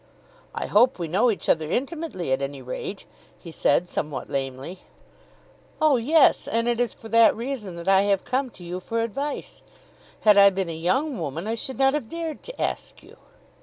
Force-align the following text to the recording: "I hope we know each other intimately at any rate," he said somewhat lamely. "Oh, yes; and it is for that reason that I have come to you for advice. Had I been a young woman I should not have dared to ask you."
"I 0.55 0.65
hope 0.65 0.97
we 0.97 1.07
know 1.07 1.29
each 1.29 1.47
other 1.47 1.69
intimately 1.71 2.31
at 2.31 2.41
any 2.41 2.59
rate," 2.63 3.05
he 3.37 3.51
said 3.51 3.87
somewhat 3.87 4.31
lamely. 4.31 4.79
"Oh, 5.79 5.97
yes; 5.97 6.47
and 6.47 6.67
it 6.67 6.79
is 6.79 6.91
for 6.91 7.07
that 7.09 7.35
reason 7.35 7.75
that 7.75 7.87
I 7.87 8.01
have 8.09 8.25
come 8.25 8.49
to 8.49 8.63
you 8.63 8.79
for 8.79 9.03
advice. 9.03 9.61
Had 10.21 10.39
I 10.39 10.49
been 10.49 10.69
a 10.69 10.73
young 10.75 11.19
woman 11.19 11.45
I 11.45 11.53
should 11.53 11.77
not 11.77 11.93
have 11.93 12.09
dared 12.09 12.41
to 12.41 12.59
ask 12.59 13.03
you." 13.03 13.15